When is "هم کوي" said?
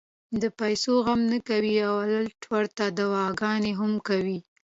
3.79-4.37